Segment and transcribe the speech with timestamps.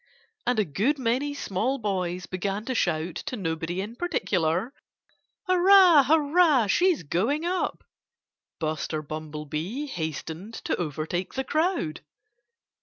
[0.47, 4.73] And a good many small boys began to shout to nobody in particular,
[5.45, 6.05] "Hurrah!
[6.05, 6.65] hurrah!
[6.65, 7.83] She's going up!"
[8.59, 12.01] Buster Bumblebee hastened to overtake the crowd.